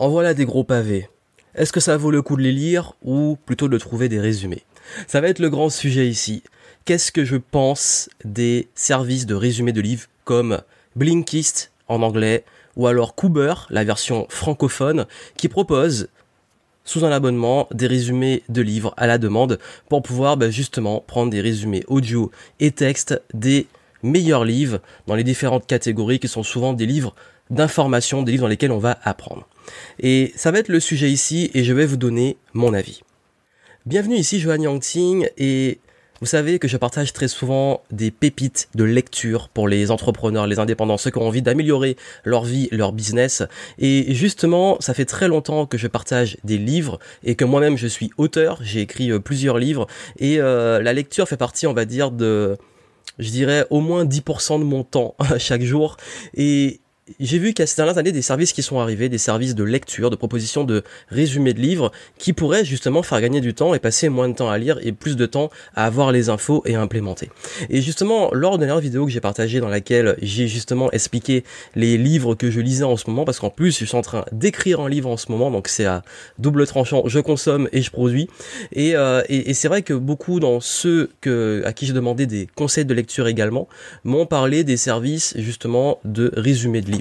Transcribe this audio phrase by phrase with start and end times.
[0.00, 1.10] En voilà des gros pavés.
[1.54, 4.62] Est-ce que ça vaut le coup de les lire ou plutôt de trouver des résumés?
[5.06, 6.42] Ça va être le grand sujet ici.
[6.86, 10.62] Qu'est-ce que je pense des services de résumé de livres comme
[10.96, 15.04] Blinkist en anglais ou alors Cooper, la version francophone,
[15.36, 16.08] qui propose
[16.86, 19.58] sous un abonnement des résumés de livres à la demande
[19.90, 23.66] pour pouvoir bah, justement prendre des résumés audio et texte des
[24.02, 27.14] meilleurs livres dans les différentes catégories qui sont souvent des livres
[27.50, 29.46] d'information, des livres dans lesquels on va apprendre.
[29.98, 33.02] Et ça va être le sujet ici et je vais vous donner mon avis.
[33.86, 35.80] Bienvenue ici Johan Yangting et
[36.20, 40.58] vous savez que je partage très souvent des pépites de lecture pour les entrepreneurs, les
[40.58, 43.42] indépendants, ceux qui ont envie d'améliorer leur vie, leur business.
[43.78, 47.86] Et justement, ça fait très longtemps que je partage des livres et que moi-même je
[47.86, 48.58] suis auteur.
[48.60, 49.86] J'ai écrit euh, plusieurs livres
[50.18, 52.58] et euh, la lecture fait partie, on va dire, de,
[53.18, 55.96] je dirais, au moins 10% de mon temps chaque jour.
[56.34, 56.80] Et
[57.18, 60.10] j'ai vu qu'à ces dernières années, des services qui sont arrivés, des services de lecture,
[60.10, 64.08] de propositions de résumés de livres, qui pourraient justement faire gagner du temps et passer
[64.08, 66.80] moins de temps à lire et plus de temps à avoir les infos et à
[66.80, 67.30] implémenter.
[67.68, 71.44] Et justement, lors de la dernière vidéo que j'ai partagée dans laquelle j'ai justement expliqué
[71.74, 74.24] les livres que je lisais en ce moment, parce qu'en plus, je suis en train
[74.32, 76.02] d'écrire un livre en ce moment, donc c'est à
[76.38, 78.28] double tranchant, je consomme et je produis.
[78.72, 82.48] Et, euh, et, c'est vrai que beaucoup dans ceux que, à qui j'ai demandé des
[82.54, 83.68] conseils de lecture également,
[84.04, 86.99] m'ont parlé des services justement de résumés de livres.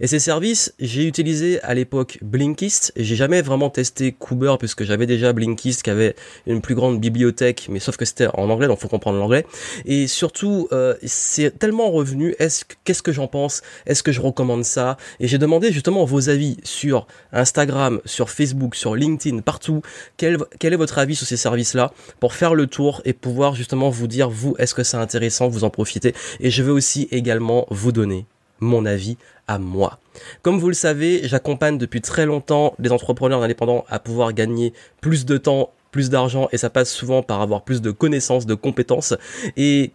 [0.00, 2.92] Et ces services, j'ai utilisé à l'époque Blinkist.
[2.96, 6.14] J'ai jamais vraiment testé Cooper puisque j'avais déjà Blinkist qui avait
[6.46, 9.46] une plus grande bibliothèque, mais sauf que c'était en anglais, donc faut comprendre l'anglais.
[9.84, 12.34] Et surtout, euh, c'est tellement revenu.
[12.38, 13.62] Est-ce qu'est-ce que j'en pense?
[13.86, 14.96] Est-ce que je recommande ça?
[15.20, 19.82] Et j'ai demandé justement vos avis sur Instagram, sur Facebook, sur LinkedIn, partout.
[20.16, 21.92] Quel, quel est votre avis sur ces services-là?
[22.20, 25.64] Pour faire le tour et pouvoir justement vous dire vous est-ce que c'est intéressant, vous
[25.64, 26.14] en profitez.
[26.40, 28.26] Et je veux aussi également vous donner
[28.60, 29.98] mon avis à moi.
[30.42, 35.24] Comme vous le savez, j'accompagne depuis très longtemps les entrepreneurs indépendants à pouvoir gagner plus
[35.24, 39.14] de temps, plus d'argent et ça passe souvent par avoir plus de connaissances, de compétences
[39.56, 39.92] et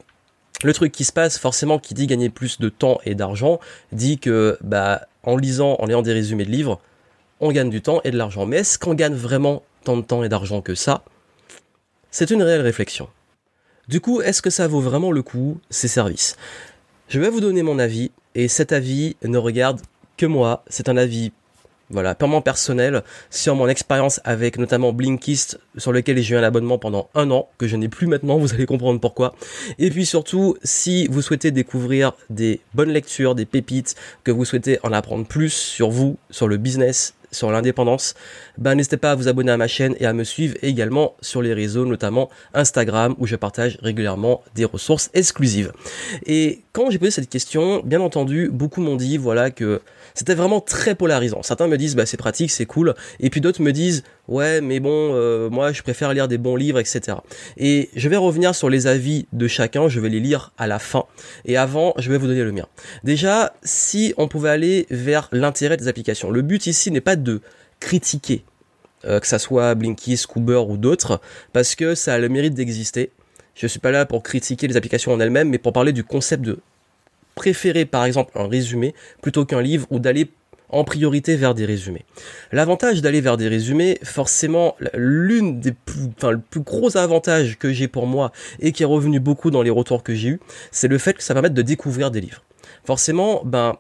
[0.64, 3.60] le truc qui se passe, forcément, qui dit gagner plus de temps et d'argent,
[3.92, 6.80] dit que, bah, en lisant, en ayant des résumés de livres,
[7.42, 8.46] on gagne du temps et de l'argent.
[8.46, 11.04] Mais est-ce qu'on gagne vraiment tant de temps et d'argent que ça?
[12.12, 13.10] C'est une réelle réflexion.
[13.88, 16.38] Du coup, est-ce que ça vaut vraiment le coup, ces services?
[17.10, 19.82] Je vais vous donner mon avis, et cet avis ne regarde
[20.18, 20.64] que moi.
[20.68, 21.32] C'est un avis
[21.90, 26.80] voilà, purement personnel sur mon expérience avec notamment Blinkist sur lequel j'ai eu un abonnement
[26.80, 29.36] pendant un an que je n'ai plus maintenant, vous allez comprendre pourquoi.
[29.80, 34.80] Et puis surtout, si vous souhaitez découvrir des bonnes lectures, des pépites, que vous souhaitez
[34.84, 38.14] en apprendre plus sur vous, sur le business sur l'indépendance,
[38.58, 41.42] ben n'hésitez pas à vous abonner à ma chaîne et à me suivre également sur
[41.42, 45.74] les réseaux, notamment Instagram, où je partage régulièrement des ressources exclusives.
[46.26, 49.82] Et quand j'ai posé cette question, bien entendu, beaucoup m'ont dit, voilà, que
[50.14, 51.44] c'était vraiment très polarisant.
[51.44, 54.80] Certains me disent, bah c'est pratique, c'est cool, et puis d'autres me disent, ouais, mais
[54.80, 57.18] bon, euh, moi je préfère lire des bons livres, etc.
[57.58, 60.80] Et je vais revenir sur les avis de chacun, je vais les lire à la
[60.80, 61.06] fin,
[61.46, 62.68] et avant, je vais vous donner le mien.
[63.04, 67.42] Déjà, si on pouvait aller vers l'intérêt des applications, le but ici n'est pas de
[67.80, 68.44] critiquer,
[69.06, 71.20] euh, que ça soit Blinkist, Cooper ou d'autres,
[71.52, 73.12] parce que ça a le mérite d'exister.
[73.56, 76.44] Je suis pas là pour critiquer les applications en elles-mêmes, mais pour parler du concept
[76.44, 76.60] de
[77.36, 80.30] préférer par exemple un résumé plutôt qu'un livre ou d'aller
[80.70, 82.06] en priorité vers des résumés.
[82.52, 87.72] L'avantage d'aller vers des résumés, forcément, l'une des plus, enfin, le plus gros avantage que
[87.72, 90.40] j'ai pour moi et qui est revenu beaucoup dans les retours que j'ai eu,
[90.72, 92.44] c'est le fait que ça permet de découvrir des livres.
[92.86, 93.78] Forcément, ben,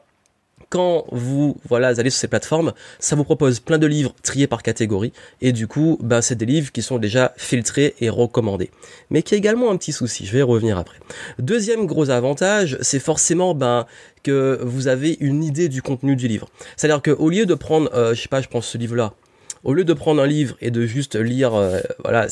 [0.73, 4.63] quand vous voilà allez sur ces plateformes, ça vous propose plein de livres triés par
[4.63, 8.72] catégorie et du coup, ben c'est des livres qui sont déjà filtrés et recommandés.
[9.12, 10.97] Mais qui a également un petit souci, je vais y revenir après.
[11.38, 13.85] Deuxième gros avantage, c'est forcément ben
[14.23, 16.50] que vous avez une idée du contenu du livre.
[16.75, 19.13] C'est-à-dire que au lieu de prendre euh, je sais pas, je pense ce livre là
[19.63, 22.28] au lieu de prendre un livre et de juste lire euh, voilà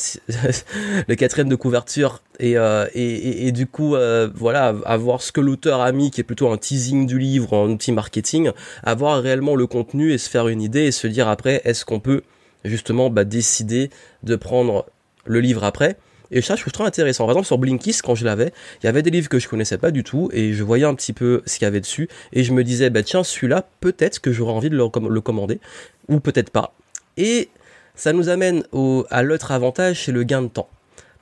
[1.08, 5.40] le quatrième de couverture et, euh, et, et, du coup euh, voilà avoir ce que
[5.40, 8.50] l'auteur a mis qui est plutôt un teasing du livre un outil marketing
[8.82, 12.00] avoir réellement le contenu et se faire une idée et se dire après est-ce qu'on
[12.00, 12.22] peut
[12.64, 13.90] justement bah, décider
[14.22, 14.86] de prendre
[15.24, 15.96] le livre après?
[16.34, 17.24] Et ça, je trouve très intéressant.
[17.24, 18.52] Par exemple, sur Blinkist, quand je l'avais,
[18.82, 20.94] il y avait des livres que je connaissais pas du tout et je voyais un
[20.94, 24.18] petit peu ce qu'il y avait dessus et je me disais, bah tiens, celui-là, peut-être
[24.18, 25.60] que j'aurais envie de le, le commander
[26.08, 26.72] ou peut-être pas.
[27.16, 27.48] Et
[27.94, 30.68] ça nous amène au, à l'autre avantage, c'est le gain de temps.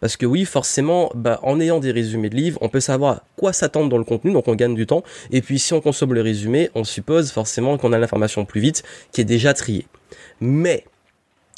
[0.00, 3.52] Parce que oui, forcément, bah, en ayant des résumés de livres, on peut savoir quoi
[3.52, 5.02] s'attendre dans le contenu, donc on gagne du temps.
[5.30, 8.82] Et puis si on consomme le résumé, on suppose forcément qu'on a l'information plus vite,
[9.12, 9.86] qui est déjà triée.
[10.40, 10.84] Mais,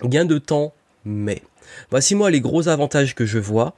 [0.05, 0.75] gain de temps,
[1.05, 1.43] mais.
[1.90, 3.75] Voici moi les gros avantages que je vois.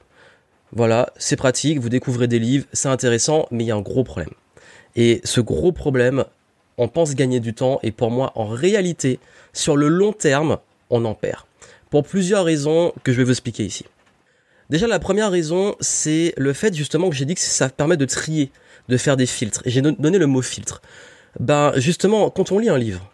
[0.71, 4.03] Voilà, c'est pratique, vous découvrez des livres, c'est intéressant, mais il y a un gros
[4.03, 4.33] problème.
[4.95, 6.25] Et ce gros problème,
[6.77, 9.19] on pense gagner du temps et pour moi, en réalité,
[9.53, 10.57] sur le long terme,
[10.89, 11.43] on en perd.
[11.89, 13.85] Pour plusieurs raisons que je vais vous expliquer ici.
[14.69, 18.05] Déjà, la première raison, c'est le fait justement que j'ai dit que ça permet de
[18.05, 18.51] trier,
[18.89, 19.61] de faire des filtres.
[19.65, 20.81] J'ai donné le mot filtre.
[21.39, 23.11] Ben, justement, quand on lit un livre,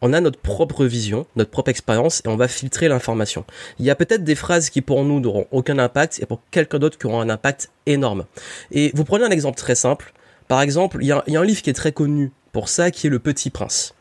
[0.00, 3.44] on a notre propre vision, notre propre expérience, et on va filtrer l'information.
[3.78, 6.78] Il y a peut-être des phrases qui pour nous n'auront aucun impact, et pour quelqu'un
[6.78, 8.24] d'autre qui auront un impact énorme.
[8.70, 10.12] Et vous prenez un exemple très simple.
[10.46, 13.10] Par exemple, il y, a, un livre qui est très connu pour ça, qui est
[13.10, 13.94] Le Petit Prince.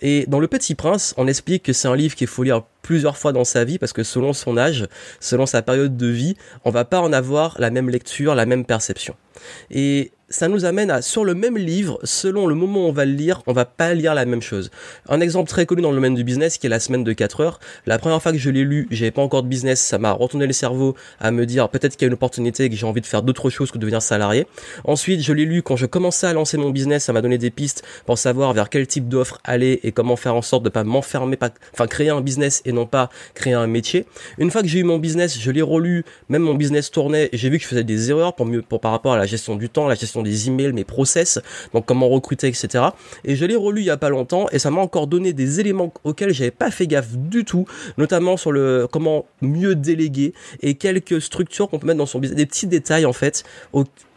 [0.00, 3.16] Et dans Le Petit Prince, on explique que c'est un livre qu'il faut lire plusieurs
[3.16, 4.86] fois dans sa vie parce que selon son âge,
[5.18, 8.64] selon sa période de vie, on va pas en avoir la même lecture, la même
[8.64, 9.16] perception.
[9.70, 13.04] Et ça nous amène à, sur le même livre, selon le moment où on va
[13.04, 14.70] le lire, on va pas lire la même chose.
[15.08, 17.40] Un exemple très connu dans le domaine du business, qui est la semaine de 4
[17.40, 17.60] heures.
[17.86, 20.46] La première fois que je l'ai lu, j'avais pas encore de business, ça m'a retourné
[20.46, 23.00] le cerveau à me dire peut-être qu'il y a une opportunité et que j'ai envie
[23.00, 24.46] de faire d'autres choses que de devenir salarié.
[24.84, 27.50] Ensuite, je l'ai lu quand je commençais à lancer mon business, ça m'a donné des
[27.50, 30.84] pistes pour savoir vers quel type d'offre aller et comment faire en sorte de pas
[30.84, 34.06] m'enfermer, pas, enfin créer un business non pas créer un métier.
[34.38, 37.48] Une fois que j'ai eu mon business, je l'ai relu, même mon business tournait, j'ai
[37.48, 40.22] vu que je faisais des erreurs par rapport à la gestion du temps, la gestion
[40.22, 41.40] des emails, mes process,
[41.72, 42.84] donc comment recruter, etc.
[43.24, 45.60] Et je l'ai relu il y a pas longtemps et ça m'a encore donné des
[45.60, 47.66] éléments auxquels j'avais pas fait gaffe du tout,
[47.98, 52.36] notamment sur le comment mieux déléguer et quelques structures qu'on peut mettre dans son business,
[52.36, 53.44] des petits détails en fait.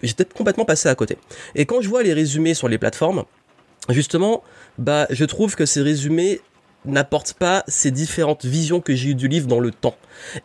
[0.03, 1.17] J'étais complètement passé à côté.
[1.55, 3.23] Et quand je vois les résumés sur les plateformes,
[3.89, 4.43] justement,
[4.77, 6.41] bah, je trouve que ces résumés
[6.87, 9.95] n'apporte pas ces différentes visions que j'ai eues du livre dans le temps.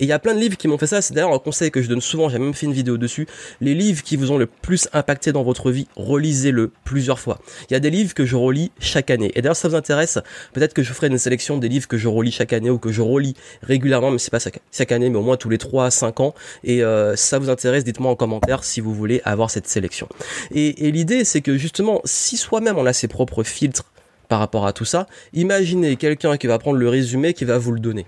[0.01, 1.71] Et il y a plein de livres qui m'ont fait ça, c'est d'ailleurs un conseil
[1.71, 3.27] que je donne souvent, j'ai même fait une vidéo dessus.
[3.61, 7.41] Les livres qui vous ont le plus impacté dans votre vie, relisez-le plusieurs fois.
[7.71, 9.33] Il y a des livres que je relis chaque année.
[9.35, 10.19] Et d'ailleurs, ça vous intéresse,
[10.53, 12.93] peut-être que je ferai une sélection des livres que je relis chaque année ou que
[12.93, 15.91] je relis régulièrement, mais c'est pas chaque, année, mais au moins tous les 3 à
[15.91, 16.35] 5 ans.
[16.65, 20.09] Et euh, ça vous intéresse, dites-moi en commentaire si vous voulez avoir cette sélection.
[20.55, 23.92] Et, et l'idée, c'est que justement, si soi-même on a ses propres filtres
[24.33, 25.07] par rapport à tout ça.
[25.35, 28.07] Imaginez quelqu'un qui va prendre le résumé qui va vous le donner.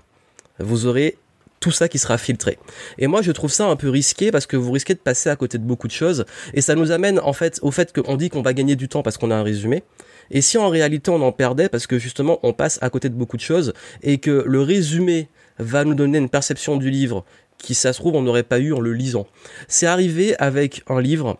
[0.57, 1.19] Vous aurez
[1.59, 2.57] tout ça qui sera filtré.
[2.97, 5.35] Et moi, je trouve ça un peu risqué parce que vous risquez de passer à
[5.35, 6.25] côté de beaucoup de choses.
[6.55, 9.03] Et ça nous amène, en fait, au fait qu'on dit qu'on va gagner du temps
[9.03, 9.83] parce qu'on a un résumé.
[10.31, 13.13] Et si en réalité on en perdait parce que justement on passe à côté de
[13.13, 15.29] beaucoup de choses et que le résumé
[15.59, 17.23] va nous donner une perception du livre
[17.59, 19.27] qui, ça se trouve, on n'aurait pas eu en le lisant.
[19.67, 21.37] C'est arrivé avec un livre,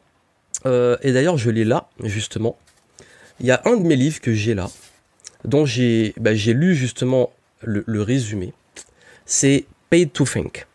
[0.68, 2.60] euh, et d'ailleurs je l'ai là, justement,
[3.40, 4.70] il y a un de mes livres que j'ai là,
[5.44, 8.54] dont j'ai bah, lu justement le, résumé.
[9.26, 10.68] C'est Paid to Think.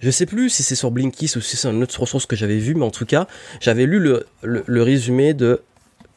[0.00, 2.58] Je sais plus si c'est sur Blinkist ou si c'est une autre ressource que j'avais
[2.58, 3.26] vue, mais en tout cas,
[3.60, 3.98] j'avais lu
[4.42, 5.62] le, résumé de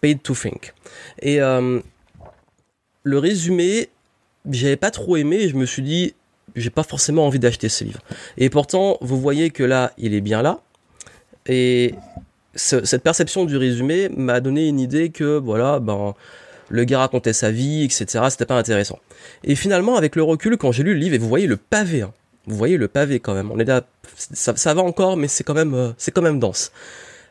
[0.01, 0.73] Paid to Think.
[1.21, 1.79] Et euh,
[3.03, 3.89] le résumé,
[4.49, 6.13] j'avais pas trop aimé et je me suis dit,
[6.55, 8.01] j'ai pas forcément envie d'acheter ce livre.
[8.37, 10.59] Et pourtant, vous voyez que là, il est bien là.
[11.47, 11.95] Et
[12.55, 16.13] cette perception du résumé m'a donné une idée que voilà, ben
[16.69, 18.25] le gars racontait sa vie, etc.
[18.29, 18.99] C'était pas intéressant.
[19.43, 22.01] Et finalement, avec le recul, quand j'ai lu le livre, et vous voyez le pavé,
[22.01, 22.13] hein,
[22.47, 23.51] vous voyez le pavé quand même.
[23.51, 23.83] On est là,
[24.15, 26.71] ça, va encore, mais c'est quand même, euh, c'est quand même dense.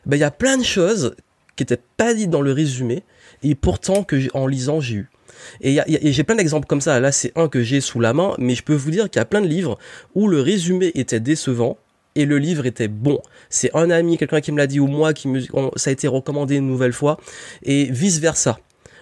[0.05, 1.15] Ben il y a plein de choses
[1.55, 3.03] qui étaient pas dites dans le résumé,
[3.43, 5.09] et pourtant que en lisant j'ai eu.
[5.61, 6.99] Et, et j'ai plein d'exemples comme ça.
[6.99, 9.23] Là, c'est un que j'ai sous la main, mais je peux vous dire qu'il y
[9.23, 9.79] a plein de livres
[10.13, 11.77] où le résumé était décevant
[12.15, 13.21] et le livre était bon.
[13.49, 15.41] C'est un ami, quelqu'un qui me l'a dit ou moi qui me,
[15.75, 17.17] ça a été recommandé une nouvelle fois
[17.63, 18.59] et vice versa.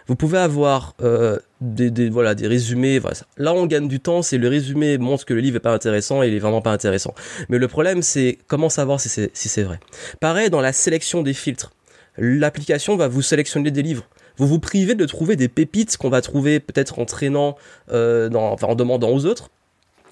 [0.07, 2.97] Vous pouvez avoir euh, des, voilà des résumés.
[2.97, 3.17] Voilà.
[3.37, 4.23] Là, on gagne du temps.
[4.23, 6.71] C'est le résumé montre que le livre est pas intéressant et il est vraiment pas
[6.71, 7.13] intéressant.
[7.49, 9.79] Mais le problème, c'est comment savoir si c'est si vrai.
[10.19, 11.71] Pareil dans la sélection des filtres.
[12.17, 16.21] L'application va vous sélectionner des livres vous vous privez de trouver des pépites qu'on va
[16.21, 17.57] trouver peut-être en traînant,
[17.91, 19.49] euh, dans, enfin en demandant aux autres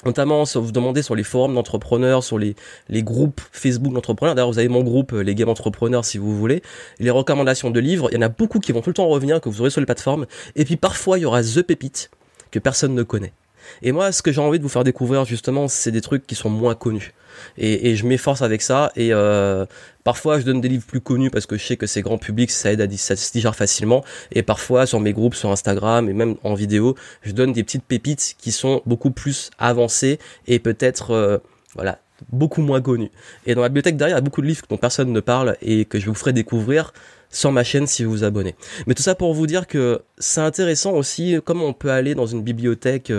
[0.06, 2.56] notamment si vous demandez sur les forums d'entrepreneurs, sur les,
[2.90, 4.36] les groupes Facebook d'entrepreneurs.
[4.36, 6.62] D'ailleurs, vous avez mon groupe, euh, les Game Entrepreneurs, si vous voulez.
[7.00, 9.42] Les recommandations de livres, il y en a beaucoup qui vont tout le temps revenir,
[9.42, 10.26] que vous aurez sur les plateformes.
[10.56, 12.12] Et puis parfois, il y aura The Pépite,
[12.52, 13.34] que personne ne connaît.
[13.82, 16.36] Et moi, ce que j'ai envie de vous faire découvrir, justement, c'est des trucs qui
[16.36, 17.14] sont moins connus.
[17.58, 18.92] Et, je m'efforce avec ça.
[18.96, 19.66] Et euh,
[20.04, 22.52] parfois, je donne des livres plus connus parce que je sais que c'est grand public,
[22.52, 24.04] ça aide à se digère facilement.
[24.32, 27.84] Et parfois, sur mes groupes, sur Instagram et même en vidéo, je donne des petites
[27.84, 31.38] pépites qui sont beaucoup plus avancées et peut-être, euh,
[31.76, 32.00] voilà,
[32.32, 33.12] beaucoup moins connues.
[33.46, 35.58] Et dans la bibliothèque derrière, il y a beaucoup de livres dont personne ne parle
[35.62, 36.94] et que je vous ferai découvrir
[37.30, 38.56] sur ma chaîne si vous vous abonnez.
[38.86, 42.26] Mais tout ça pour vous dire que c'est intéressant aussi comment on peut aller dans
[42.26, 43.12] une bibliothèque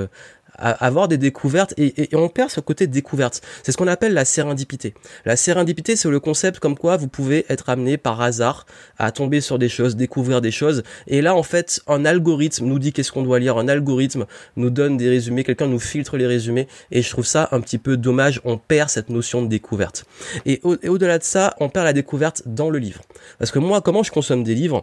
[0.62, 3.42] euh, avoir des découvertes et, on perd ce côté découverte.
[3.62, 4.94] C'est ce qu'on appelle la sérendipité.
[5.24, 8.66] La sérendipité, c'est le concept comme quoi vous pouvez être amené par hasard
[8.98, 10.82] à tomber sur des choses, découvrir des choses.
[11.06, 14.70] Et là, en fait, un algorithme nous dit qu'est-ce qu'on doit lire, un algorithme nous
[14.70, 16.66] donne des résumés, quelqu'un nous filtre les résumés.
[16.90, 18.40] Et je trouve ça un petit peu dommage.
[18.44, 20.04] On perd cette notion de découverte.
[20.46, 23.02] Et au-delà de ça, on perd la découverte dans le livre.
[23.38, 24.82] Parce que moi, comment je consomme des livres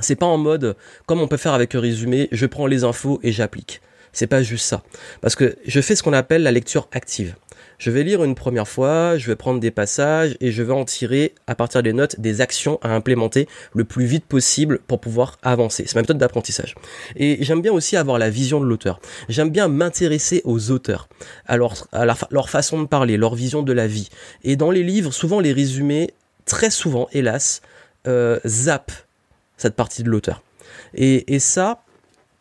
[0.00, 3.20] C'est pas en mode, comme on peut faire avec un résumé, je prends les infos
[3.22, 3.80] et j'applique.
[4.12, 4.82] C'est pas juste ça.
[5.20, 7.34] Parce que je fais ce qu'on appelle la lecture active.
[7.78, 10.84] Je vais lire une première fois, je vais prendre des passages et je vais en
[10.84, 15.38] tirer à partir des notes des actions à implémenter le plus vite possible pour pouvoir
[15.42, 15.84] avancer.
[15.86, 16.74] C'est ma méthode d'apprentissage.
[17.14, 19.00] Et j'aime bien aussi avoir la vision de l'auteur.
[19.28, 21.08] J'aime bien m'intéresser aux auteurs,
[21.46, 24.08] à, leur, à façon de parler, leur vision de la vie.
[24.42, 26.10] Et dans les livres, souvent les résumés,
[26.46, 27.62] très souvent, hélas,
[28.08, 28.92] euh, zappent
[29.56, 30.42] cette partie de l'auteur.
[30.94, 31.84] Et ça,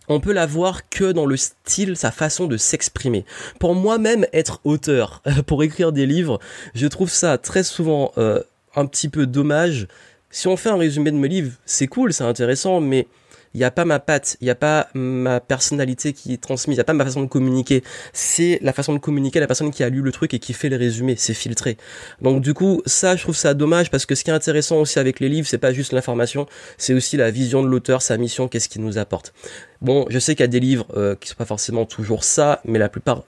[0.08, 3.26] on peut la voir que dans le style, sa façon de s'exprimer.
[3.60, 6.40] Pour moi-même, être auteur, pour écrire des livres,
[6.74, 8.42] je trouve ça très souvent euh,
[8.76, 9.88] un petit peu dommage.
[10.30, 13.08] Si on fait un résumé de mes livres, c'est cool, c'est intéressant, mais
[13.58, 16.76] il n'y a pas ma patte, il n'y a pas ma personnalité qui est transmise,
[16.76, 17.84] il n'y a pas ma façon de communiquer.
[18.14, 20.70] C'est la façon de communiquer la personne qui a lu le truc et qui fait
[20.70, 21.76] les résumés, c'est filtré.
[22.22, 25.00] Donc du coup, ça, je trouve ça dommage parce que ce qui est intéressant aussi
[25.00, 26.46] avec les livres, c'est pas juste l'information,
[26.78, 29.34] c'est aussi la vision de l'auteur, sa mission, qu'est-ce qu'il nous apporte.
[29.82, 32.62] Bon, je sais qu'il y a des livres euh, qui sont pas forcément toujours ça,
[32.64, 33.24] mais la plupart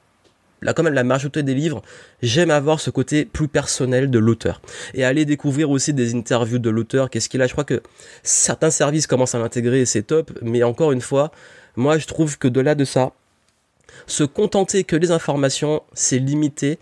[0.61, 1.81] là quand même la majorité des livres,
[2.21, 4.61] j'aime avoir ce côté plus personnel de l'auteur.
[4.93, 7.47] Et aller découvrir aussi des interviews de l'auteur, qu'est-ce qu'il a.
[7.47, 7.81] Je crois que
[8.23, 11.31] certains services commencent à l'intégrer et c'est top, mais encore une fois,
[11.75, 13.11] moi je trouve que de là de ça,
[14.07, 16.79] se contenter que les informations, c'est limiter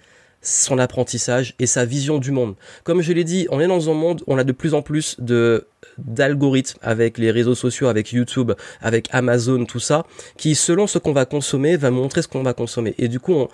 [0.48, 2.56] son apprentissage et sa vision du monde.
[2.86, 4.82] Comme je l'ai dit, on est dans un monde où on a de plus en
[4.82, 10.06] plus de d'algorithmes avec les réseaux sociaux, avec YouTube, avec Amazon, tout ça,
[10.38, 12.94] qui selon ce qu'on va consommer, va montrer ce qu'on va consommer.
[12.98, 13.48] Et du coup,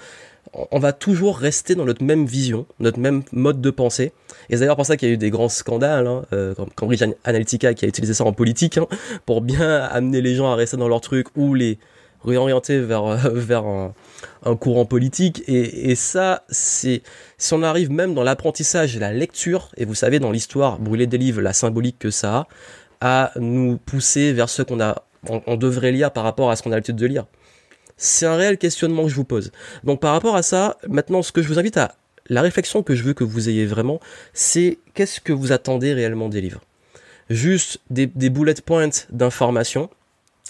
[0.53, 4.12] on, va toujours rester dans notre même vision, notre même mode de pensée.
[4.50, 6.69] Et c'est d'ailleurs pour ça qu'il y a eu des grands scandales, hein, euh, comme
[6.75, 8.88] Cambridge Analytica qui a utilisé ça en politique, hein,
[9.25, 11.79] pour bien amener les gens à rester dans leur truc ou les
[12.25, 13.93] réorienter vers, vers un,
[14.45, 15.43] un courant politique.
[15.47, 17.01] Et, ça, c'est
[17.38, 21.07] si on arrive même dans l'apprentissage et la lecture, et vous savez dans l'histoire, brûler
[21.07, 22.47] des livres, la symbolique que ça
[23.01, 26.63] a, à nous pousser vers ce qu'on a, on, devrait lire par rapport à ce
[26.63, 27.25] qu'on a l'habitude de lire.
[27.97, 29.51] C'est un réel questionnement que je vous pose.
[29.83, 31.95] Donc par rapport à ça, maintenant ce que je vous invite à,
[32.29, 34.00] la réflexion que je veux que vous ayez vraiment,
[34.33, 36.62] c'est qu'est-ce que vous attendez réellement des livres?
[37.29, 39.89] Juste des, des bullet points d'information,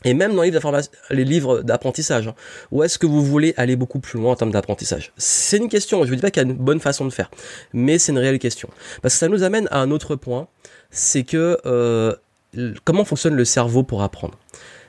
[0.03, 2.35] et même dans les livres d'apprentissage, hein.
[2.71, 5.13] où est-ce que vous voulez aller beaucoup plus loin en termes d'apprentissage?
[5.17, 7.29] C'est une question, je ne dis pas qu'il y a une bonne façon de faire,
[7.73, 8.69] mais c'est une réelle question.
[9.01, 10.47] Parce que ça nous amène à un autre point,
[10.91, 12.13] c'est que euh,
[12.83, 14.37] comment fonctionne le cerveau pour apprendre?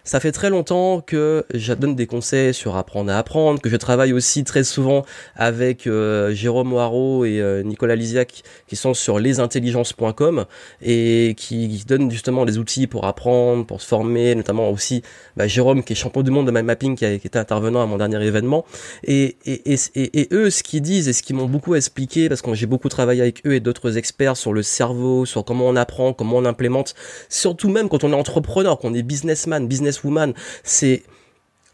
[0.04, 3.76] Ça fait très longtemps que je donne des conseils sur apprendre à apprendre, que je
[3.76, 9.18] travaille aussi très souvent avec euh, Jérôme Waro et euh, Nicolas Lisiac qui sont sur
[9.18, 10.44] lesintelligences.com
[10.82, 15.02] et qui, donnent justement des outils pour apprendre, pour se former, notamment aussi
[15.37, 17.82] bah, Jérôme qui est champion du monde de mind mapping qui, a, qui était intervenant
[17.82, 18.66] à mon dernier événement.
[19.04, 22.42] Et, et, et, et eux, ce qu'ils disent et ce qu'ils m'ont beaucoup expliqué, parce
[22.42, 25.76] que j'ai beaucoup travaillé avec eux et d'autres experts sur le cerveau, sur comment on
[25.76, 26.94] apprend, comment on implémente,
[27.30, 31.02] surtout même quand on est entrepreneur, quand on est businessman, business woman, c'est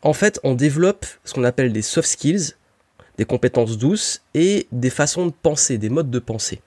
[0.02, 2.54] en fait on développe ce qu'on appelle des soft skills,
[3.18, 6.62] des compétences douces et des façons de penser, des modes de pensée.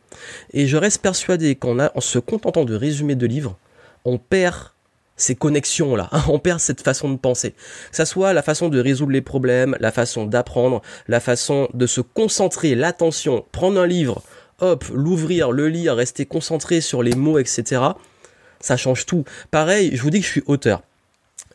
[0.52, 3.58] Et je reste persuadé qu'en en se contentant de résumer de livres,
[4.06, 4.74] on perd
[5.16, 7.56] ces connexions là, on perd cette façon de penser.
[7.92, 12.02] Ça soit la façon de résoudre les problèmes, la façon d'apprendre, la façon de se
[12.02, 14.22] concentrer, l'attention, prendre un livre,
[14.60, 17.82] hop, l'ouvrir, le lire, rester concentré sur les mots, etc.
[18.60, 19.24] Ça change tout.
[19.52, 20.84] Pareil, je vous dis que je suis auteur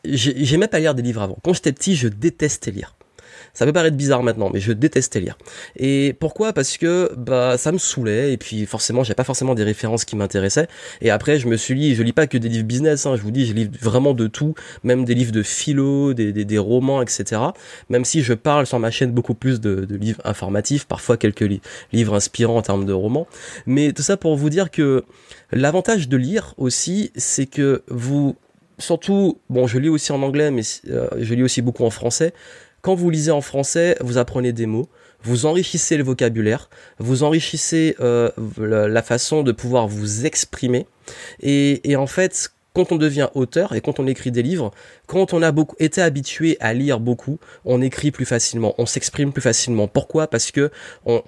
[0.05, 1.37] j'aimais pas lire des livres avant.
[1.43, 2.95] Quand j'étais petit, je détestais lire.
[3.53, 5.37] Ça peut paraître bizarre maintenant, mais je détestais lire.
[5.75, 6.53] Et pourquoi?
[6.53, 10.15] Parce que bah ça me saoulait et puis forcément j'avais pas forcément des références qui
[10.15, 10.67] m'intéressaient.
[11.01, 13.21] Et après je me suis dit, je lis pas que des livres business, hein, je
[13.21, 16.57] vous dis, je lis vraiment de tout, même des livres de philo, des, des, des
[16.57, 17.41] romans, etc.
[17.89, 21.47] Même si je parle sur ma chaîne beaucoup plus de, de livres informatifs, parfois quelques
[21.91, 23.27] livres inspirants en termes de romans.
[23.65, 25.03] Mais tout ça pour vous dire que
[25.51, 28.35] l'avantage de lire aussi, c'est que vous
[28.79, 32.33] surtout, bon, je lis aussi en anglais, mais euh, je lis aussi beaucoup en français.
[32.81, 34.87] Quand vous lisez en français, vous apprenez des mots,
[35.21, 40.87] vous enrichissez le vocabulaire, vous enrichissez euh, la, façon de pouvoir vous exprimer.
[41.41, 44.71] Et, en fait, quand on devient auteur et quand on écrit des livres,
[45.07, 49.33] quand on a beaucoup été habitué à lire beaucoup, on écrit plus facilement, on s'exprime
[49.33, 49.87] plus facilement.
[49.87, 50.27] Pourquoi?
[50.27, 50.71] Parce que
[51.05, 51.21] on,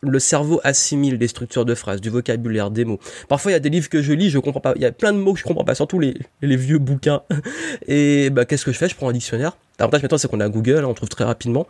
[0.00, 3.00] le cerveau assimile des structures de phrases, du vocabulaire, des mots.
[3.28, 4.72] Parfois, il y a des livres que je lis, je comprends pas.
[4.76, 7.22] Il y a plein de mots que je comprends pas, surtout les, les vieux bouquins.
[7.88, 8.88] Et bah, qu'est-ce que je fais?
[8.88, 9.56] Je prends un dictionnaire.
[9.78, 11.66] L'avantage maintenant, c'est qu'on a Google, on trouve très rapidement.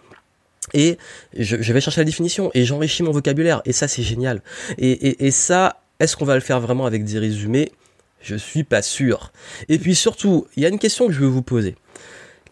[0.75, 0.99] Et
[1.37, 3.63] je, je, vais chercher la définition et j'enrichis mon vocabulaire.
[3.65, 4.43] Et ça, c'est génial.
[4.77, 7.73] Et, et, et ça, est-ce qu'on va le faire vraiment avec des résumés?
[8.21, 9.33] Je suis pas sûr.
[9.69, 11.77] Et puis surtout, il y a une question que je veux vous poser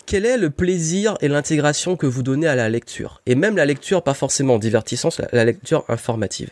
[0.06, 3.20] quel est le plaisir et l'intégration que vous donnez à la lecture?
[3.26, 6.50] Et même la lecture, pas forcément divertissante, la, lecture informative.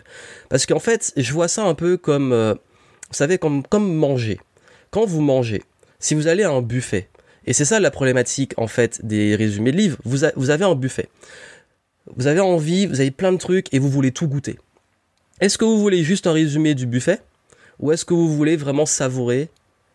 [0.48, 4.40] Parce qu'en fait, je vois ça un peu comme, euh, vous savez, comme, manger.
[4.90, 5.62] Quand vous mangez,
[6.00, 7.08] si vous allez à un buffet,
[7.46, 10.74] et c'est ça la problématique en fait des résumés de livres, vous, vous avez un
[10.74, 11.08] buffet,
[12.16, 14.58] vous avez envie, vous avez plein de trucs et vous voulez tout goûter.
[15.40, 17.20] Est-ce que vous voulez juste un résumé du buffet?
[17.80, 19.48] Ou est-ce que vous voulez vraiment savourer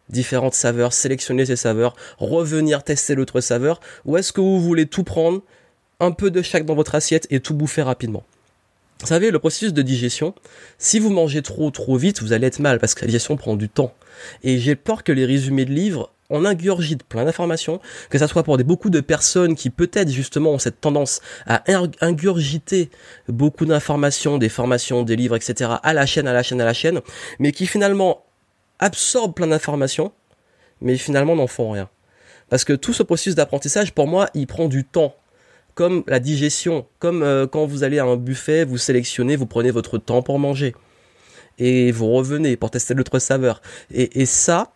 [0.10, 5.04] différentes saveurs, sélectionner ces saveurs, revenir tester l'autre saveur ou est-ce que vous voulez tout
[5.04, 5.42] prendre,
[6.00, 8.24] un peu de chaque dans votre assiette et tout bouffer rapidement?
[9.02, 10.34] Vous savez, le processus de digestion,
[10.78, 13.56] si vous mangez trop trop vite, vous allez être mal parce que la digestion prend
[13.56, 13.94] du temps.
[14.44, 18.44] Et j'ai peur que les résumés de livres en ingurgitent plein d'informations, que ça soit
[18.44, 21.64] pour des, beaucoup de personnes qui peut-être justement ont cette tendance à
[22.02, 22.90] ingurgiter
[23.28, 25.72] beaucoup d'informations, des formations, des livres, etc.
[25.82, 27.02] à la chaîne, à la chaîne, à la chaîne,
[27.40, 28.26] mais qui finalement
[28.80, 30.12] absorbent plein d'informations,
[30.82, 31.90] mais finalement n'en font rien.
[32.50, 35.16] Parce que tout ce processus d'apprentissage, pour moi, il prend du temps
[35.76, 39.72] comme la digestion, comme euh, quand vous allez à un buffet, vous sélectionnez, vous prenez
[39.72, 40.76] votre temps pour manger.
[41.58, 43.62] Et vous revenez pour tester l'autre saveur.
[43.90, 44.74] Et, ça,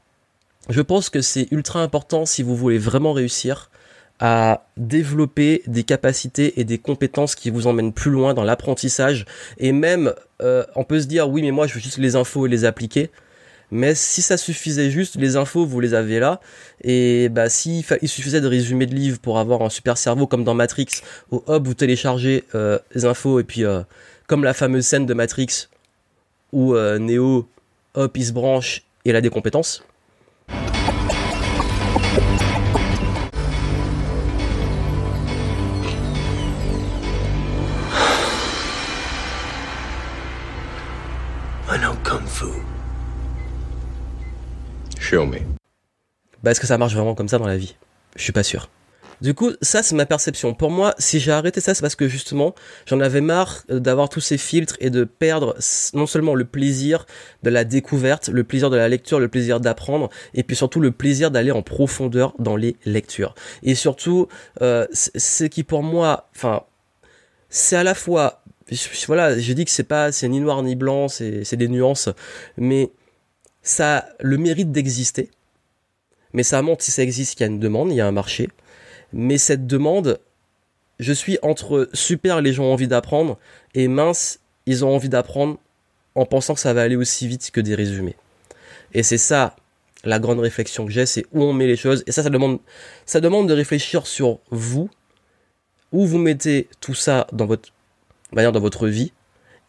[0.70, 3.70] je pense que c'est ultra important si vous voulez vraiment réussir
[4.20, 9.26] à développer des capacités et des compétences qui vous emmènent plus loin dans l'apprentissage.
[9.58, 12.46] Et même, euh, on peut se dire, oui, mais moi, je veux juste les infos
[12.46, 13.10] et les appliquer.
[13.74, 16.40] Mais si ça suffisait juste, les infos, vous les avez là.
[16.84, 20.44] Et bah, s'il il suffisait de résumer de livres pour avoir un super cerveau comme
[20.44, 21.02] dans Matrix,
[21.32, 23.82] où hop, vous téléchargez euh, les infos et puis euh,
[24.28, 25.70] comme la fameuse scène de Matrix
[26.52, 27.48] où euh, Neo,
[27.96, 29.84] hop, il se branche et il a des compétences.
[46.44, 47.76] Bah, est-ce que ça marche vraiment comme ça dans la vie?
[48.16, 48.70] Je suis pas sûr.
[49.22, 50.54] Du coup, ça c'est ma perception.
[50.54, 52.56] Pour moi, si j'ai arrêté ça, c'est parce que justement,
[52.88, 55.56] j'en avais marre euh, d'avoir tous ces filtres et de perdre
[55.94, 57.06] non seulement le plaisir
[57.44, 60.92] de la découverte, le plaisir de la lecture, le plaisir d'apprendre, et puis surtout le
[60.92, 63.36] plaisir d'aller en profondeur dans les lectures.
[63.62, 64.28] Et surtout,
[64.62, 66.64] euh, ce qui pour moi, enfin,
[67.50, 68.44] c'est à la fois,
[69.08, 72.10] voilà, j'ai dit que c'est pas, c'est ni noir ni blanc, c'est des nuances,
[72.58, 72.92] mais
[73.64, 75.32] ça a le mérite d'exister,
[76.34, 78.12] mais ça montre si ça existe qu'il y a une demande, il y a un
[78.12, 78.50] marché.
[79.14, 80.20] Mais cette demande,
[81.00, 83.40] je suis entre super, les gens ont envie d'apprendre,
[83.74, 85.58] et mince, ils ont envie d'apprendre
[86.16, 88.16] en pensant que ça va aller aussi vite que des résumés.
[88.94, 89.56] Et c'est ça
[90.04, 92.04] la grande réflexion que j'ai, c'est où on met les choses.
[92.08, 92.60] Et ça, ça demande,
[93.06, 94.90] ça demande de réfléchir sur vous,
[95.92, 97.70] où vous mettez tout ça dans votre
[98.32, 99.14] manière, dans votre vie,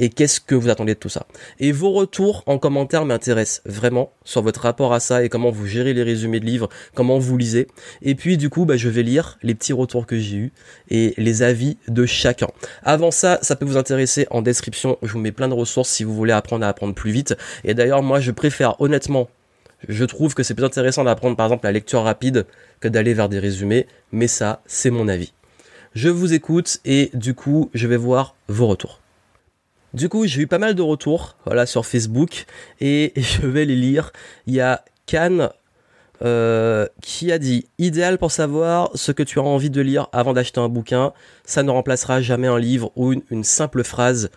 [0.00, 1.26] et qu'est-ce que vous attendez de tout ça?
[1.60, 5.66] Et vos retours en commentaire m'intéressent vraiment sur votre rapport à ça et comment vous
[5.66, 7.68] gérez les résumés de livres, comment vous lisez.
[8.02, 10.52] Et puis du coup, bah, je vais lire les petits retours que j'ai eus
[10.90, 12.48] et les avis de chacun.
[12.82, 16.04] Avant ça, ça peut vous intéresser en description, je vous mets plein de ressources si
[16.04, 17.36] vous voulez apprendre à apprendre plus vite.
[17.64, 19.28] Et d'ailleurs, moi, je préfère honnêtement
[19.88, 22.46] je trouve que c'est plus intéressant d'apprendre par exemple la lecture rapide
[22.80, 25.32] que d'aller vers des résumés, mais ça, c'est mon avis.
[25.94, 29.03] Je vous écoute et du coup, je vais voir vos retours.
[29.94, 32.46] Du coup, j'ai eu pas mal de retours voilà, sur Facebook
[32.80, 34.12] et je vais les lire.
[34.48, 35.50] Il y a Can
[36.22, 40.32] euh, qui a dit idéal pour savoir ce que tu as envie de lire avant
[40.32, 41.12] d'acheter un bouquin.
[41.44, 44.30] Ça ne remplacera jamais un livre ou une, simple phrase,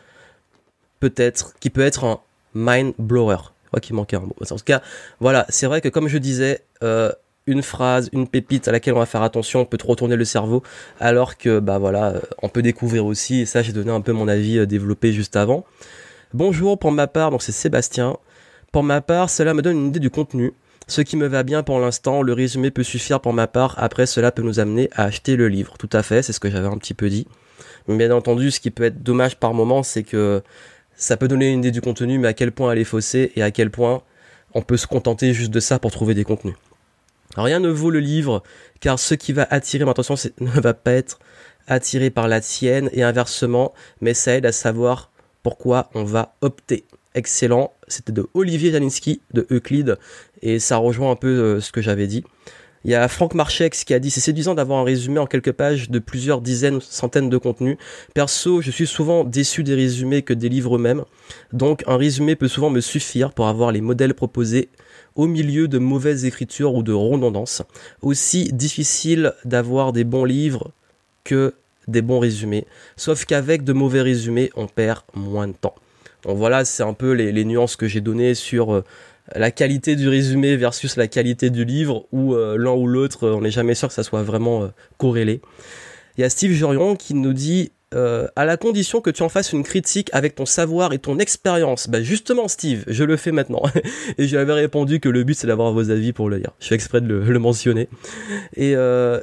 [0.99, 2.19] peut-être, qui peut être un
[2.53, 3.37] mind blower.
[3.63, 4.35] Je crois qu'il manquait un mot.
[4.39, 4.83] En tout cas,
[5.19, 7.11] voilà, c'est vrai que comme je disais, euh,
[7.47, 10.25] une phrase, une pépite à laquelle on va faire attention, on peut trop retourner le
[10.25, 10.61] cerveau,
[10.99, 14.11] alors que bah voilà, euh, on peut découvrir aussi, et ça j'ai donné un peu
[14.11, 15.65] mon avis euh, développé juste avant.
[16.33, 18.17] Bonjour pour ma part, donc c'est Sébastien.
[18.71, 20.53] Pour ma part, cela me donne une idée du contenu.
[20.89, 24.05] Ce qui me va bien pour l'instant, le résumé peut suffire pour ma part, après
[24.05, 25.77] cela peut nous amener à acheter le livre.
[25.77, 27.27] Tout à fait, c'est ce que j'avais un petit peu dit.
[27.87, 30.43] Bien entendu, ce qui peut être dommage par moment, c'est que
[30.95, 33.43] ça peut donner une idée du contenu, mais à quel point elle est faussée et
[33.43, 34.01] à quel point
[34.53, 36.55] on peut se contenter juste de ça pour trouver des contenus.
[37.35, 38.43] Rien ne vaut le livre,
[38.79, 41.19] car ce qui va attirer mon attention ne va pas être
[41.67, 45.11] attiré par la tienne et inversement, mais ça aide à savoir
[45.43, 46.85] pourquoi on va opter.
[47.13, 49.97] Excellent, c'était de Olivier Janinski de Euclide
[50.41, 52.23] et ça rejoint un peu euh, ce que j'avais dit.
[52.87, 55.51] Il y a Franck Marchex qui a dit c'est séduisant d'avoir un résumé en quelques
[55.51, 57.75] pages de plusieurs dizaines, centaines de contenus.
[58.13, 61.03] Perso, je suis souvent déçu des résumés que des livres eux-mêmes.
[61.51, 64.69] Donc un résumé peut souvent me suffire pour avoir les modèles proposés
[65.15, 67.61] au milieu de mauvaises écritures ou de redondances.
[68.01, 70.71] Aussi difficile d'avoir des bons livres
[71.25, 71.55] que
[71.89, 72.65] des bons résumés.
[72.95, 75.75] Sauf qu'avec de mauvais résumés, on perd moins de temps.
[76.23, 78.83] Donc voilà, c'est un peu les, nuances que j'ai données sur euh,
[79.35, 83.41] la qualité du résumé versus la qualité du livre, où euh, l'un ou l'autre, on
[83.41, 85.41] n'est jamais sûr que ça soit vraiment euh, corrélé.
[86.17, 89.29] Il y a Steve Jurion qui nous dit euh, à la condition que tu en
[89.29, 91.87] fasses une critique avec ton savoir et ton expérience.
[91.87, 93.63] Bah justement Steve, je le fais maintenant.
[94.17, 96.51] et j'avais répondu que le but c'est d'avoir vos avis pour le lire.
[96.59, 97.87] Je fais exprès de le, mentionner.
[98.57, 99.21] Et euh,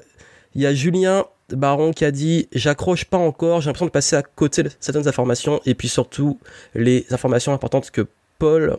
[0.55, 4.17] il y a Julien Baron qui a dit j'accroche pas encore, j'ai l'impression de passer
[4.17, 6.39] à côté de certaines informations et puis surtout
[6.75, 8.07] les informations importantes que
[8.39, 8.79] Paul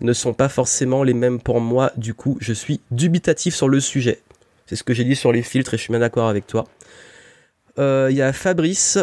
[0.00, 3.80] ne sont pas forcément les mêmes pour moi, du coup je suis dubitatif sur le
[3.80, 4.20] sujet.
[4.66, 6.66] C'est ce que j'ai dit sur les filtres et je suis bien d'accord avec toi.
[7.78, 8.98] Euh, il y a Fabrice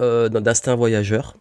[0.00, 1.36] euh, d'Instinct Voyageur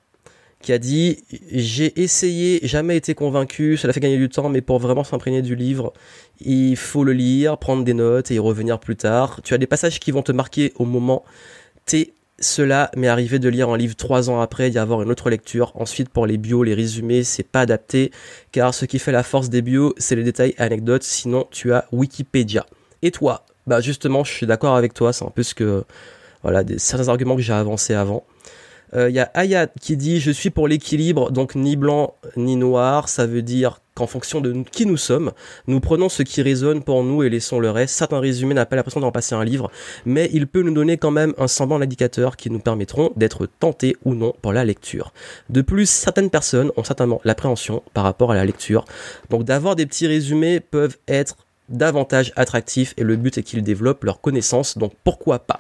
[0.64, 4.80] qui a dit j'ai essayé, jamais été convaincu, cela fait gagner du temps, mais pour
[4.80, 5.94] vraiment s'imprégner du livre,
[6.40, 9.42] il faut le lire, prendre des notes et y revenir plus tard.
[9.44, 11.24] Tu as des passages qui vont te marquer au moment
[11.86, 12.14] T.
[12.40, 15.72] Cela m'est arrivé de lire un livre trois ans après, d'y avoir une autre lecture.
[15.76, 18.12] Ensuite, pour les bios, les résumés, c'est pas adapté,
[18.52, 21.86] car ce qui fait la force des bios, c'est les détails anecdotes, sinon tu as
[21.92, 22.66] Wikipédia.
[23.02, 23.46] Et toi?
[23.68, 25.84] Bah justement, je suis d'accord avec toi, c'est un peu ce que...
[26.42, 28.26] Voilà, des, certains arguments que j'ai avancés avant.
[28.94, 32.56] Il euh, y a Ayat qui dit je suis pour l'équilibre, donc ni blanc ni
[32.56, 33.10] noir.
[33.10, 35.32] Ça veut dire qu'en fonction de qui nous sommes,
[35.68, 37.96] nous prenons ce qui résonne pour nous et laissons le reste.
[37.96, 39.72] Certains résumés n'ont pas l'impression d'en passer un livre,
[40.06, 43.96] mais il peut nous donner quand même un semblant d'indicateur qui nous permettront d'être tentés
[44.06, 45.12] ou non pour la lecture.
[45.50, 48.86] De plus, certaines personnes ont certainement l'appréhension par rapport à la lecture,
[49.30, 51.38] donc d'avoir des petits résumés peuvent être
[51.70, 55.60] davantage attractifs et le but est qu'ils développent leurs connaissances, donc pourquoi pas?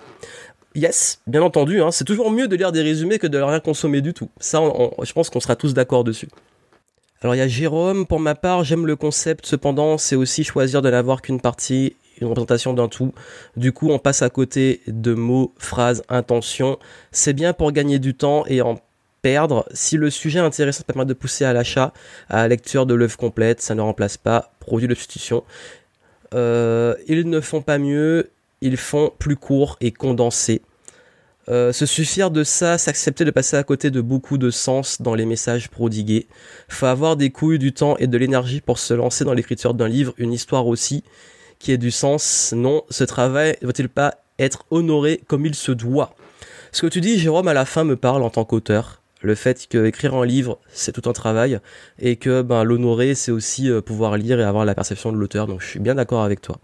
[0.76, 4.02] Yes, bien entendu, hein, c'est toujours mieux de lire des résumés que de rien consommer
[4.02, 4.30] du tout.
[4.40, 4.60] Ça,
[5.04, 6.28] je pense qu'on sera tous d'accord dessus.
[7.22, 10.82] Alors il y a Jérôme, pour ma part, j'aime le concept, cependant, c'est aussi choisir
[10.82, 13.14] de n'avoir qu'une partie, une représentation d'un tout.
[13.56, 16.80] Du coup, on passe à côté de mots, phrases, intentions.
[17.12, 18.80] C'est bien pour gagner du temps et en
[19.22, 19.66] perdre.
[19.74, 21.94] Si le sujet intéressant, permet de pousser à l'achat,
[22.30, 25.44] à la lecture de l'œuvre complète, ça ne remplace pas produit de substitution.
[26.34, 28.32] Euh, ils ne font pas mieux,
[28.64, 30.62] ils font plus court et condensé.
[31.50, 35.14] Euh, se suffire de ça, s'accepter de passer à côté de beaucoup de sens dans
[35.14, 36.28] les messages prodigués.
[36.70, 39.90] Faut avoir des couilles, du temps et de l'énergie pour se lancer dans l'écriture d'un
[39.90, 41.04] livre, une histoire aussi,
[41.60, 42.54] qui ait du sens.
[42.56, 46.16] Non, ce travail ne va-t-il pas être honoré comme il se doit?
[46.72, 49.02] Ce que tu dis, Jérôme, à la fin me parle en tant qu'auteur.
[49.22, 51.60] Le fait qu'écrire un livre, c'est tout un travail,
[52.00, 55.48] et que ben, l'honorer, c'est aussi euh, pouvoir lire et avoir la perception de l'auteur.
[55.48, 56.60] Donc je suis bien d'accord avec toi.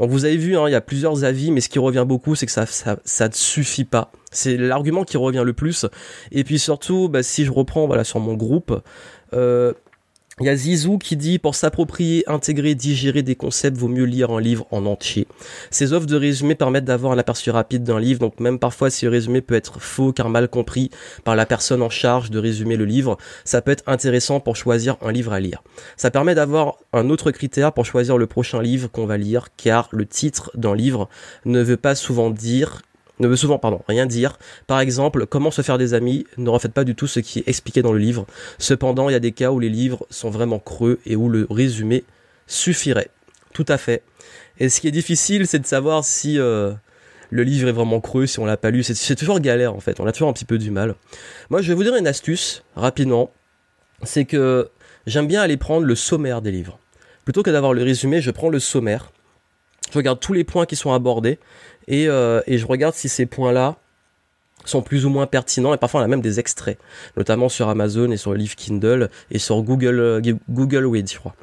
[0.00, 2.34] Donc vous avez vu, hein, il y a plusieurs avis, mais ce qui revient beaucoup,
[2.34, 4.10] c'est que ça, ça, ne suffit pas.
[4.32, 5.84] C'est l'argument qui revient le plus.
[6.32, 8.82] Et puis surtout, bah, si je reprends voilà sur mon groupe,
[9.34, 9.74] euh,
[10.40, 14.30] il y a Zizou qui dit pour s'approprier, intégrer, digérer des concepts, vaut mieux lire
[14.30, 15.26] un livre en entier.
[15.70, 19.04] Ces offres de résumé permettent d'avoir un aperçu rapide d'un livre, donc même parfois si
[19.04, 20.90] le résumé peut être faux car mal compris
[21.24, 24.96] par la personne en charge de résumer le livre, ça peut être intéressant pour choisir
[25.02, 25.62] un livre à lire.
[25.98, 29.88] Ça permet d'avoir un autre critère pour choisir le prochain livre qu'on va lire car
[29.92, 31.08] le titre d'un livre
[31.44, 32.82] ne veut pas souvent dire
[33.20, 34.38] ne veut souvent pardon, rien dire.
[34.66, 37.48] Par exemple, comment se faire des amis ne reflète pas du tout ce qui est
[37.48, 38.26] expliqué dans le livre.
[38.58, 41.46] Cependant, il y a des cas où les livres sont vraiment creux et où le
[41.50, 42.04] résumé
[42.46, 43.10] suffirait.
[43.52, 44.02] Tout à fait.
[44.58, 46.72] Et ce qui est difficile, c'est de savoir si euh,
[47.30, 48.82] le livre est vraiment creux, si on l'a pas lu.
[48.82, 50.00] C'est toujours galère en fait.
[50.00, 50.94] On a toujours un petit peu du mal.
[51.48, 53.32] Moi, je vais vous dire une astuce rapidement.
[54.02, 54.70] C'est que
[55.06, 56.78] j'aime bien aller prendre le sommaire des livres.
[57.24, 59.12] Plutôt que d'avoir le résumé, je prends le sommaire.
[59.90, 61.38] Je regarde tous les points qui sont abordés
[61.90, 63.76] euh, et, je regarde si ces points-là
[64.64, 66.78] sont plus ou moins pertinents et parfois on a même des extraits,
[67.16, 71.18] notamment sur Amazon et sur le livre Kindle et sur Google euh, Google Read, je
[71.18, 71.34] crois.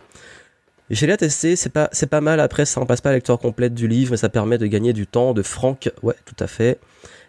[0.89, 2.39] J'ai déjà testé, c'est pas c'est pas mal.
[2.39, 4.67] Après, ça ne passe pas à la lecture complète du livre, mais ça permet de
[4.67, 5.33] gagner du temps.
[5.33, 6.79] De Franck, ouais, tout à fait.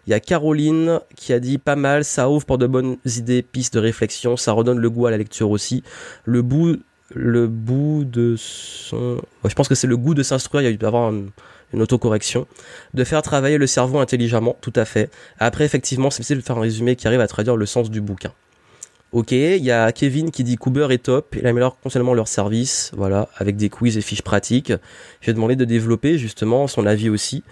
[0.07, 3.41] Il y a Caroline qui a dit pas mal, ça ouvre pour de bonnes idées,
[3.41, 5.83] pistes de réflexion, ça redonne le goût à la lecture aussi.
[6.23, 6.79] Le bout,
[7.13, 10.61] le bout de son, je pense que c'est le goût de s'instruire.
[10.61, 11.25] Il y a eu avoir un,
[11.73, 12.47] une autocorrection,
[12.93, 15.09] de faire travailler le cerveau intelligemment, tout à fait.
[15.39, 18.01] Après, effectivement, c'est possible de faire un résumé qui arrive à traduire le sens du
[18.01, 18.31] bouquin.
[19.11, 22.91] Ok, il y a Kevin qui dit Cooper est top, il améliore constamment leur service,
[22.95, 24.71] voilà, avec des quiz et fiches pratiques.
[25.21, 27.43] J'ai demandé de développer justement son avis aussi.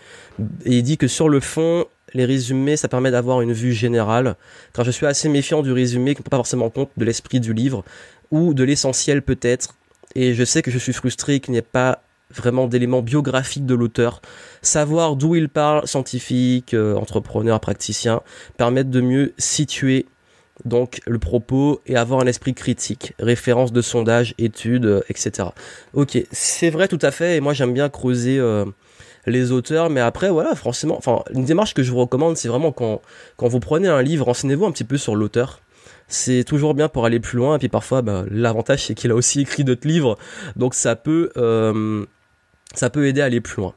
[0.66, 4.36] Et il dit que sur le fond, les résumés, ça permet d'avoir une vue générale,
[4.72, 7.40] car je suis assez méfiant du résumé qui ne prend pas forcément compte de l'esprit
[7.40, 7.84] du livre,
[8.30, 9.74] ou de l'essentiel peut-être,
[10.14, 12.04] et je sais que je suis frustré qu'il n'y ait pas
[12.34, 14.22] vraiment d'éléments biographiques de l'auteur.
[14.62, 18.22] Savoir d'où il parle, scientifique, euh, entrepreneur, praticien,
[18.58, 20.06] permettre de mieux situer
[20.66, 25.50] donc le propos et avoir un esprit critique, référence de sondage, études, euh, etc.
[25.94, 28.66] Ok, c'est vrai tout à fait, et moi j'aime bien creuser euh,
[29.28, 32.72] les auteurs, mais après voilà, franchement, enfin une démarche que je vous recommande, c'est vraiment
[32.72, 33.02] quand,
[33.36, 35.62] quand vous prenez un livre, renseignez-vous un petit peu sur l'auteur
[36.10, 37.58] c'est toujours bien pour aller plus loin.
[37.58, 40.18] Et puis parfois, bah, l'avantage c'est qu'il a aussi écrit d'autres livres,
[40.56, 41.32] donc ça peut
[42.78, 43.74] ça peut aider à aller plus loin.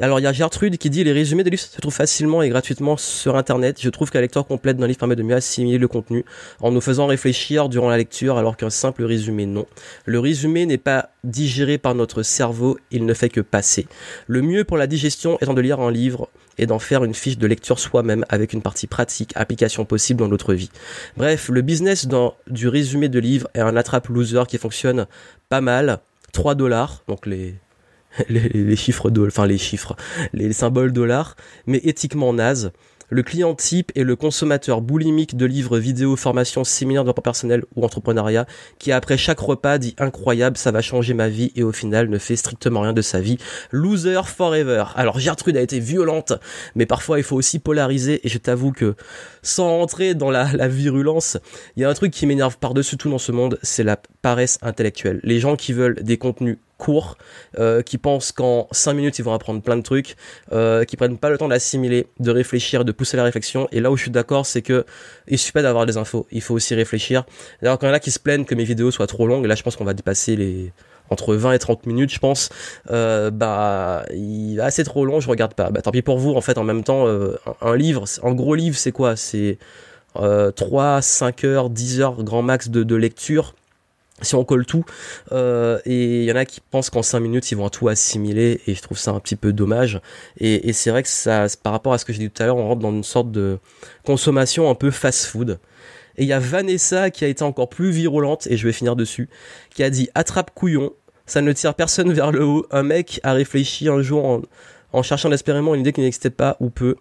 [0.00, 2.48] alors il y a Gertrude qui dit les résumés des livres se trouvent facilement et
[2.48, 3.78] gratuitement sur internet.
[3.80, 6.24] Je trouve qu'un lecteur complète d'un livre permet de mieux assimiler le contenu
[6.60, 9.66] en nous faisant réfléchir durant la lecture alors qu'un simple résumé non.
[10.04, 13.86] Le résumé n'est pas digéré par notre cerveau, il ne fait que passer.
[14.26, 17.38] Le mieux pour la digestion étant de lire un livre et d'en faire une fiche
[17.38, 20.70] de lecture soi-même avec une partie pratique, application possible dans notre vie.
[21.16, 22.06] Bref, le business
[22.48, 25.06] du résumé de livre est un attrape loser qui fonctionne
[25.48, 26.00] pas mal.
[26.32, 27.54] 3 dollars, donc les,
[28.28, 29.96] les, chiffres, enfin les chiffres,
[30.32, 32.72] les symboles dollars, mais éthiquement naze.
[33.10, 37.64] Le client type est le consommateur boulimique de livres vidéo, formation, séminaires de développement personnel
[37.76, 38.46] ou entrepreneuriat
[38.78, 42.18] qui après chaque repas dit incroyable, ça va changer ma vie et au final ne
[42.18, 43.36] fait strictement rien de sa vie.
[43.70, 44.84] Loser forever.
[44.96, 46.32] Alors Gertrude a été violente,
[46.74, 48.94] mais parfois il faut aussi polariser et je t'avoue que
[49.42, 51.36] sans entrer dans la, la virulence,
[51.76, 54.58] il y a un truc qui m'énerve par-dessus tout dans ce monde, c'est la paresse
[54.62, 55.20] intellectuelle.
[55.22, 57.16] Les gens qui veulent des contenus courts,
[57.58, 60.16] euh, qui pensent qu'en 5 minutes ils vont apprendre plein de trucs,
[60.52, 63.68] euh, qui prennent pas le temps d'assimiler, de réfléchir, de pousser la réflexion.
[63.72, 64.84] Et là où je suis d'accord, c'est que
[65.28, 67.24] il suffit pas d'avoir des infos, il faut aussi réfléchir.
[67.62, 69.44] D'ailleurs, quand il y en a qui se plaignent que mes vidéos soient trop longues,
[69.44, 70.72] et là je pense qu'on va dépasser les
[71.10, 72.48] entre 20 et 30 minutes, je pense,
[72.90, 75.70] euh, bah, il est assez trop long, je regarde pas.
[75.70, 78.54] Bah, tant pis pour vous, en fait, en même temps, euh, un, livre, un gros
[78.54, 79.16] livre, c'est quoi?
[79.16, 79.58] C'est
[80.16, 83.54] euh, 3, 5 heures, 10 heures grand max de, de lecture
[84.22, 84.84] si on colle tout
[85.32, 88.60] euh, et il y en a qui pensent qu'en 5 minutes ils vont tout assimiler
[88.66, 90.00] et je trouve ça un petit peu dommage.
[90.38, 92.56] Et, c'est vrai que ça par rapport à ce que j'ai dit tout à l'heure
[92.56, 93.58] on rentre dans une sorte de
[94.04, 95.58] consommation un peu fast food
[96.16, 98.94] et il y a Vanessa qui a été encore plus virulente et je vais finir
[98.94, 99.28] dessus
[99.74, 100.92] qui a dit attrape couillon
[101.26, 102.66] ça ne tire personne vers le haut.
[102.70, 104.42] Un mec a réfléchi un jour en,
[104.92, 106.96] en cherchant désespérément une idée qui n'existait pas ou peu.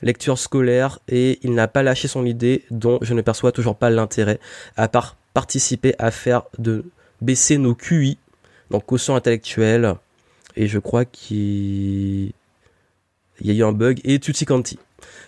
[0.00, 3.90] Lecture scolaire et il n'a pas lâché son idée dont je ne perçois toujours pas
[3.90, 4.38] l'intérêt
[4.76, 6.84] à part participer à faire de
[7.20, 8.18] baisser nos QI,
[8.70, 9.94] donc quotient intellectuel,
[10.56, 12.32] et je crois qu'il
[13.40, 14.78] y a eu un bug, et tutti quanti.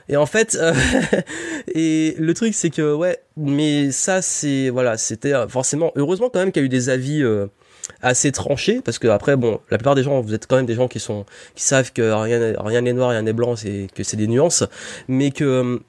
[0.08, 0.74] Et en fait, euh,
[1.74, 6.40] et le truc c'est que ouais, mais ça c'est voilà, c'était euh, forcément heureusement quand
[6.40, 7.46] même qu'il y a eu des avis euh,
[8.02, 10.74] assez tranchés parce que après bon, la plupart des gens vous êtes quand même des
[10.74, 14.02] gens qui sont qui savent que rien rien n'est noir, rien n'est blanc, c'est que
[14.02, 14.64] c'est des nuances,
[15.06, 15.80] mais que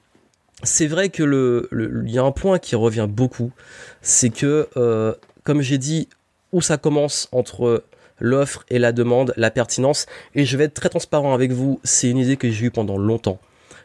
[0.62, 1.68] c'est vrai que le,
[2.06, 3.52] y a un point qui revient beaucoup,
[4.00, 6.08] c'est que, euh, comme j'ai dit,
[6.52, 7.84] où ça commence entre
[8.18, 12.08] l'offre et la demande, la pertinence, et je vais être très transparent avec vous, c'est
[12.08, 13.38] une idée que j'ai eue pendant longtemps.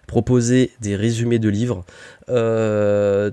[0.05, 1.83] Proposer des résumés de livres.
[2.29, 3.31] Euh,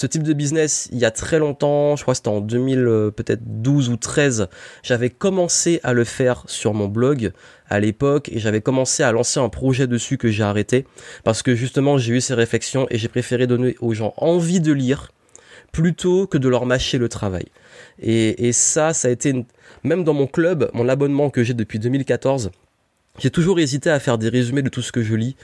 [0.00, 2.78] ce type de business, il y a très longtemps, je crois que c'était en 2000,
[2.78, 4.48] euh, peut-être 12 ou 13,
[4.82, 7.32] j'avais commencé à le faire sur mon blog
[7.68, 10.86] à l'époque et j'avais commencé à lancer un projet dessus que j'ai arrêté
[11.22, 14.72] parce que justement j'ai eu ces réflexions et j'ai préféré donner aux gens envie de
[14.72, 15.12] lire
[15.70, 17.44] plutôt que de leur mâcher le travail.
[17.98, 19.44] Et ça, ça a été,
[19.84, 22.50] même dans mon club, mon abonnement que j'ai depuis 2014,
[23.18, 25.36] j'ai toujours hésité à faire des résumés de tout ce que je lis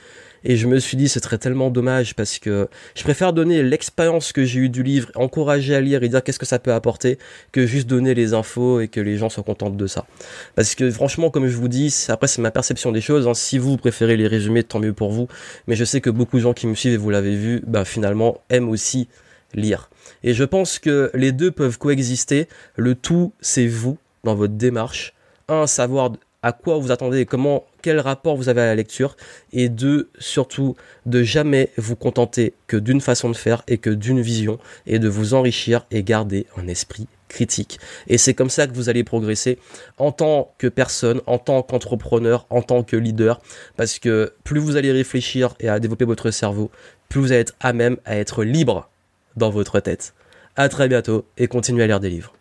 [0.44, 4.32] et je me suis dit, ce serait tellement dommage parce que je préfère donner l'expérience
[4.32, 7.18] que j'ai eue du livre, encourager à lire et dire qu'est-ce que ça peut apporter,
[7.52, 10.06] que juste donner les infos et que les gens soient contents de ça.
[10.54, 13.26] Parce que franchement, comme je vous dis, après c'est ma perception des choses.
[13.26, 13.34] Hein.
[13.34, 15.28] Si vous préférez les résumés, tant mieux pour vous.
[15.66, 17.84] Mais je sais que beaucoup de gens qui me suivent et vous l'avez vu, bah
[17.84, 19.08] finalement aiment aussi
[19.54, 19.90] lire.
[20.22, 22.48] Et je pense que les deux peuvent coexister.
[22.76, 25.14] Le tout, c'est vous dans votre démarche.
[25.48, 29.16] Un, savoir à quoi vous attendez et comment, quel rapport vous avez à la lecture.
[29.52, 30.74] Et deux, surtout,
[31.06, 35.08] de jamais vous contenter que d'une façon de faire et que d'une vision et de
[35.08, 37.78] vous enrichir et garder un esprit critique.
[38.08, 39.60] Et c'est comme ça que vous allez progresser
[39.98, 43.40] en tant que personne, en tant qu'entrepreneur, en tant que leader.
[43.76, 46.72] Parce que plus vous allez réfléchir et à développer votre cerveau,
[47.08, 48.90] plus vous allez être à même à être libre
[49.36, 50.12] dans votre tête.
[50.56, 52.35] À très bientôt et continuez à lire des livres.